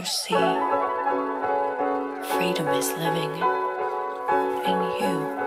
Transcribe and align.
sea. 0.00 0.34
Freedom 2.32 2.66
is 2.68 2.88
living 2.96 3.32
in 4.64 4.78
you 4.98 5.41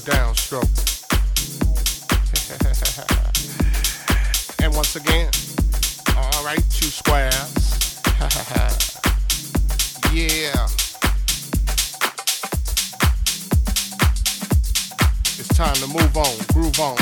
downstroke. 0.00 0.68
and 4.62 4.74
once 4.74 4.96
again, 4.96 5.30
all 6.16 6.44
right, 6.44 6.62
two 6.70 6.86
squares. 6.86 8.00
yeah. 10.12 10.66
It's 15.38 15.48
time 15.56 15.74
to 15.76 15.86
move 15.86 16.16
on, 16.16 16.36
groove 16.52 16.80
on. 16.80 16.96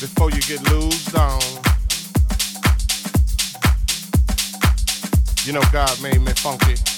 Before 0.00 0.30
you 0.30 0.40
get 0.42 0.62
loosed 0.70 1.14
on. 1.14 1.40
You 5.44 5.52
know 5.54 5.62
God 5.72 6.00
made 6.02 6.20
me 6.20 6.32
funky. 6.32 6.97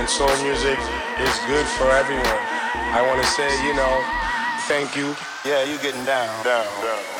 And 0.00 0.08
soul 0.08 0.34
music 0.42 0.78
is 1.20 1.34
good 1.46 1.66
for 1.76 1.90
everyone. 1.90 2.40
I 2.96 3.04
want 3.06 3.20
to 3.20 3.28
say, 3.28 3.50
you 3.66 3.74
know, 3.74 4.02
thank 4.64 4.96
you. 4.96 5.14
Yeah, 5.44 5.62
you 5.64 5.76
getting 5.82 6.04
down, 6.06 6.42
down, 6.42 6.64
down. 6.80 7.19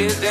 get 0.00 0.22
down. 0.22 0.29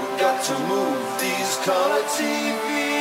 We 0.00 0.20
got 0.20 0.44
to 0.44 0.58
move 0.68 1.00
these 1.18 1.56
color 1.64 2.02
TVs. 2.02 2.95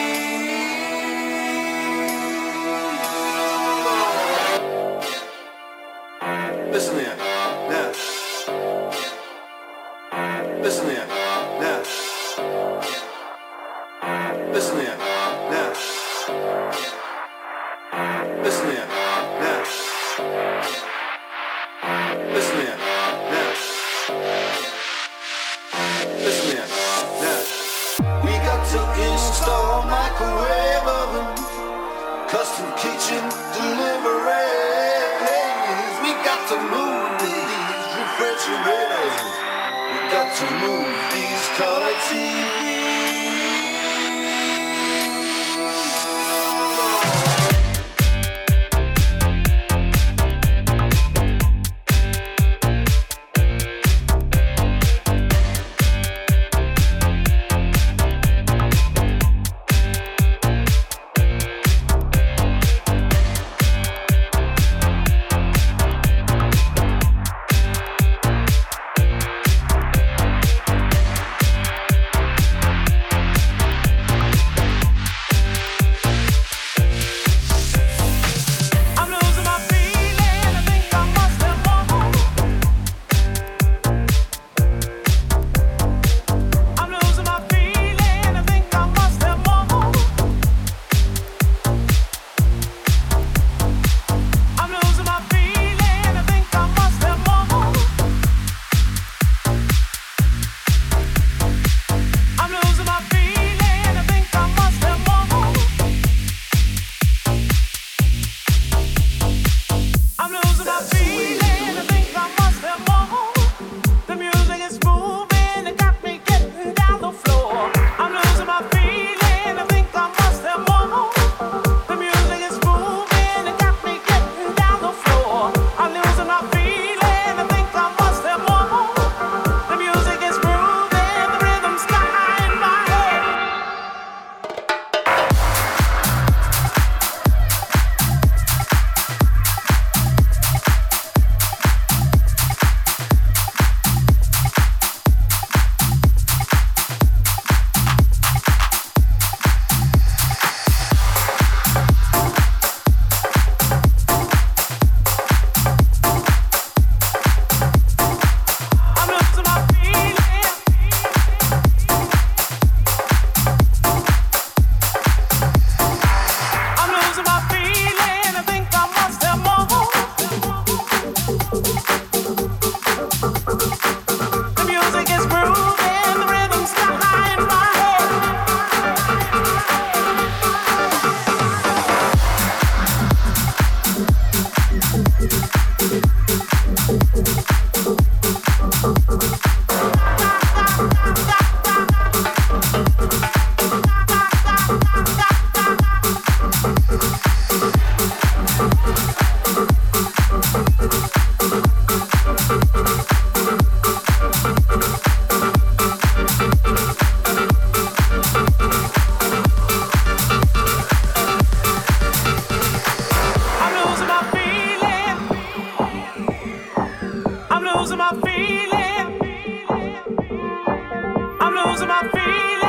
losing 221.56 221.88
my 221.88 222.02
feelings. 222.14 222.65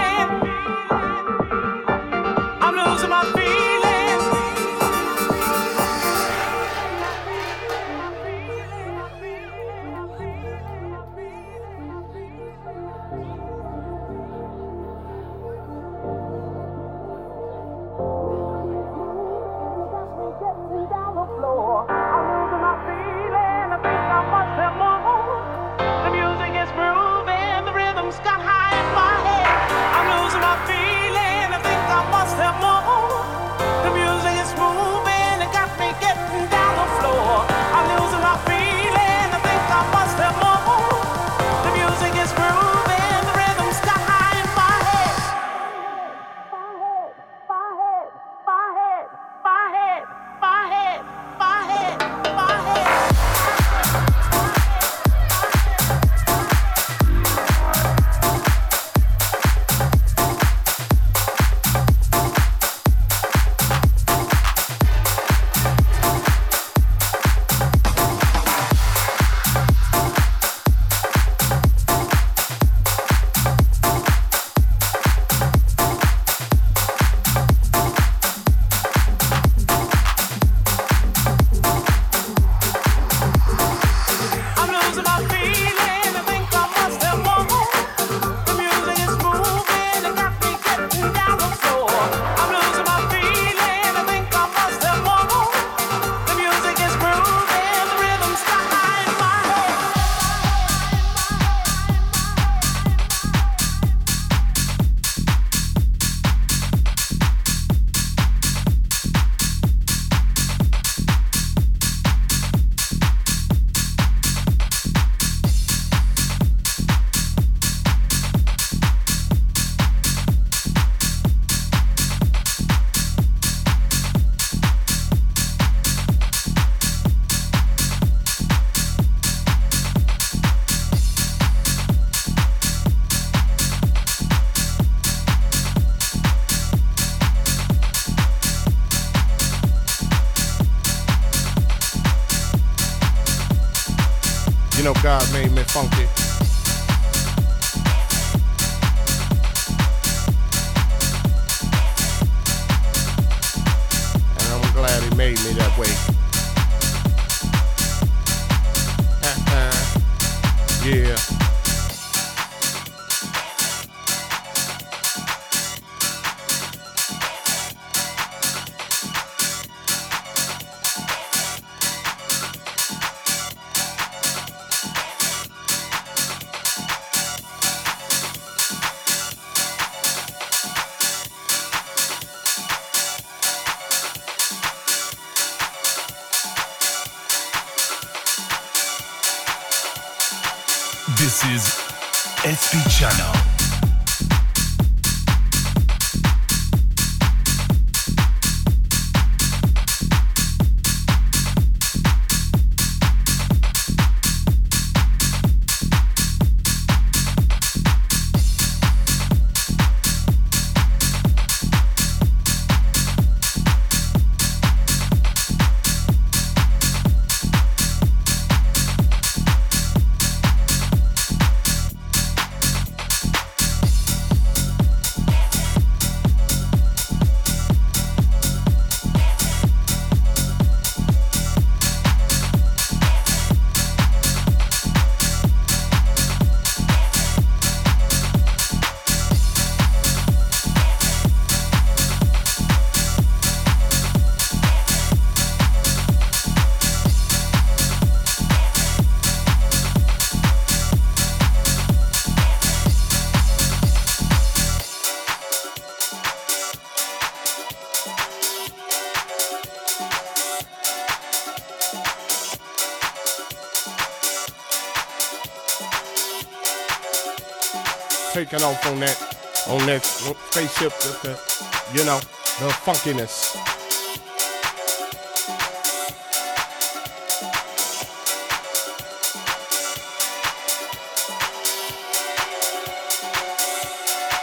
Taking 268.56 268.66
off 268.66 268.86
on 268.86 269.00
that 269.00 269.66
on 269.68 269.86
that 269.86 270.04
spaceship 270.04 270.92
with 270.92 271.22
the 271.22 271.98
you 271.98 272.04
know 272.04 272.18
the 272.58 272.72
funkiness. 272.72 273.54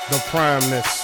The 0.10 0.20
primeness. 0.30 1.03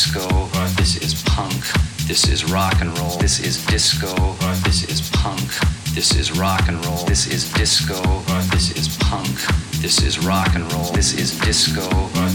disco, 0.00 0.46
this 0.78 0.96
is 0.96 1.22
punk, 1.24 1.62
this 2.08 2.26
is 2.26 2.50
rock 2.50 2.80
and 2.80 2.98
roll, 2.98 3.18
this 3.18 3.38
is 3.38 3.62
disco, 3.66 4.14
this 4.64 4.82
is 4.84 5.10
punk, 5.10 5.46
this 5.94 6.16
is 6.16 6.32
rock 6.38 6.68
and 6.68 6.82
roll, 6.86 7.04
this 7.04 7.26
is 7.26 7.52
disco, 7.52 8.00
this 8.50 8.70
is 8.78 8.79
this 9.90 10.04
is 10.04 10.24
rock 10.24 10.54
and 10.54 10.72
roll. 10.72 10.92
This 10.92 11.14
is 11.14 11.36
disco. 11.40 11.82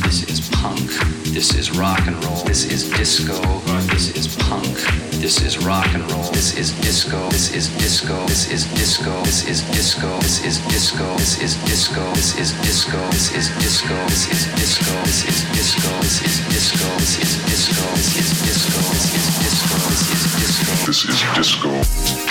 This 0.03 0.23
is 0.23 0.49
punk. 0.49 0.91
This 1.31 1.55
is 1.55 1.71
rock 1.71 2.05
and 2.05 2.21
roll. 2.25 2.43
This 2.43 2.65
is 2.65 2.83
disco. 2.89 3.39
This 3.87 4.11
is 4.13 4.27
punk. 4.35 4.75
This 5.23 5.39
is 5.41 5.57
rock 5.59 5.87
and 5.95 6.03
roll. 6.11 6.29
This 6.33 6.57
is 6.57 6.73
disco. 6.81 7.29
This 7.29 7.55
is 7.55 7.69
disco. 7.77 8.19
This 8.27 8.51
is 8.51 8.65
disco. 8.75 9.23
This 9.23 9.47
is 9.47 9.61
disco. 9.71 10.19
This 10.19 10.43
is 10.43 10.59
disco. 10.67 11.07
This 11.15 11.39
is 11.39 11.55
disco. 11.55 12.11
This 12.11 12.35
is 12.35 12.51
disco. 12.59 12.99
This 13.15 13.31
is 13.31 13.55
disco. 13.55 13.87
This 14.03 14.27
is 14.27 14.43
disco. 14.51 14.91
This 14.99 15.23
is 15.23 15.45
disco. 15.47 15.95
This 16.03 16.21
is 16.25 16.43
disco. 16.51 16.91
This 16.99 17.21
is 17.23 17.45
disco. 17.47 17.87
This 17.95 18.19
is 18.19 18.35
disco. 18.43 18.81
This 18.91 19.15
is 19.15 19.27
disco. 19.39 19.79
This 19.87 20.11
is 20.11 20.27
disco. 20.43 20.75
This 20.91 21.05
is 21.07 21.23
disco. 21.37 22.24